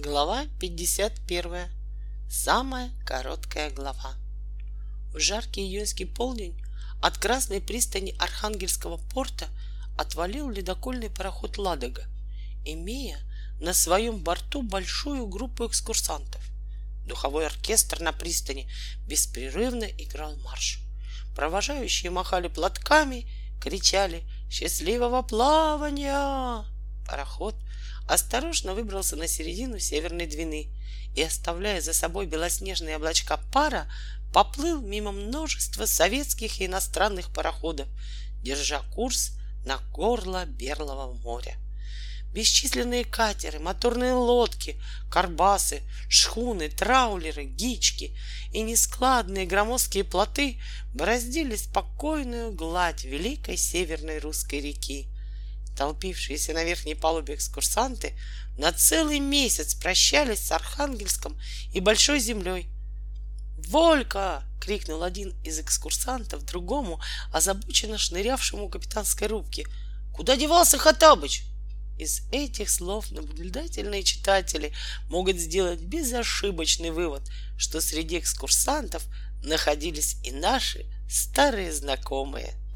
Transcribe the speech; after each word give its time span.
Глава 0.00 0.46
51. 0.60 1.70
Самая 2.30 2.90
короткая 3.04 3.70
глава. 3.72 4.14
В 5.12 5.18
жаркий 5.18 5.62
июньский 5.62 6.06
полдень 6.06 6.54
от 7.02 7.18
красной 7.18 7.60
пристани 7.60 8.14
Архангельского 8.16 8.98
порта 9.12 9.48
отвалил 9.98 10.50
ледокольный 10.50 11.10
пароход 11.10 11.58
«Ладога», 11.58 12.04
имея 12.64 13.18
на 13.60 13.74
своем 13.74 14.18
борту 14.18 14.62
большую 14.62 15.26
группу 15.26 15.66
экскурсантов. 15.66 16.42
Духовой 17.04 17.46
оркестр 17.46 18.00
на 18.00 18.12
пристани 18.12 18.70
беспрерывно 19.08 19.84
играл 19.84 20.36
марш. 20.36 20.78
Провожающие 21.34 22.12
махали 22.12 22.46
платками, 22.46 23.28
кричали 23.60 24.22
«Счастливого 24.48 25.22
плавания!» 25.22 26.64
Пароход 27.04 27.56
осторожно 28.08 28.74
выбрался 28.74 29.16
на 29.16 29.28
середину 29.28 29.78
Северной 29.78 30.26
Двины 30.26 30.68
и, 31.14 31.22
оставляя 31.22 31.80
за 31.80 31.92
собой 31.92 32.26
белоснежные 32.26 32.96
облачка 32.96 33.38
пара, 33.52 33.86
поплыл 34.32 34.80
мимо 34.80 35.12
множества 35.12 35.86
советских 35.86 36.60
и 36.60 36.66
иностранных 36.66 37.32
пароходов, 37.32 37.86
держа 38.42 38.80
курс 38.94 39.32
на 39.64 39.78
горло 39.92 40.46
Берлого 40.46 41.12
моря. 41.12 41.56
Бесчисленные 42.32 43.04
катеры, 43.04 43.58
моторные 43.58 44.12
лодки, 44.12 44.80
карбасы, 45.10 45.82
шхуны, 46.08 46.68
траулеры, 46.68 47.44
гички 47.44 48.16
и 48.52 48.60
нескладные 48.60 49.46
громоздкие 49.46 50.04
плоты 50.04 50.60
бороздили 50.94 51.56
спокойную 51.56 52.52
гладь 52.52 53.04
великой 53.04 53.56
северной 53.56 54.18
русской 54.18 54.60
реки. 54.60 55.08
Толпившиеся 55.78 56.54
на 56.54 56.64
верхней 56.64 56.96
палубе 56.96 57.36
экскурсанты 57.36 58.18
на 58.56 58.72
целый 58.72 59.20
месяц 59.20 59.76
прощались 59.76 60.40
с 60.40 60.50
Архангельском 60.50 61.40
и 61.72 61.78
Большой 61.78 62.18
землей. 62.18 62.68
«Волька!»— 63.58 64.42
крикнул 64.60 65.04
один 65.04 65.40
из 65.44 65.60
экскурсантов 65.60 66.44
другому, 66.44 67.00
озабоченно 67.32 67.96
шнырявшему 67.96 68.68
капитанской 68.68 69.28
рубки. 69.28 69.68
«Куда 70.12 70.34
девался 70.34 70.78
Хатабыч?» 70.78 71.44
Из 71.96 72.22
этих 72.32 72.70
слов 72.70 73.12
наблюдательные 73.12 74.02
читатели 74.02 74.72
могут 75.08 75.36
сделать 75.36 75.80
безошибочный 75.80 76.90
вывод, 76.90 77.22
что 77.56 77.80
среди 77.80 78.18
экскурсантов 78.18 79.04
находились 79.44 80.16
и 80.24 80.32
наши 80.32 80.86
старые 81.08 81.72
знакомые. 81.72 82.58